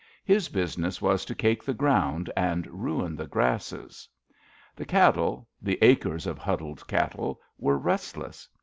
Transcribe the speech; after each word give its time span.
His 0.25 0.49
busi 0.49 0.79
ness 0.79 0.99
was 0.99 1.25
to 1.25 1.35
cake 1.35 1.63
the 1.63 1.75
ground 1.75 2.31
and 2.35 2.65
ruin 2.65 3.15
the 3.15 3.27
grasses. 3.27 4.09
The 4.75 4.83
cattle— 4.83 5.47
^the 5.63 5.77
acres 5.79 6.25
of 6.25 6.39
huddled 6.39 6.87
cattle— 6.87 7.39
^were 7.63 7.77
restless. 7.79 8.49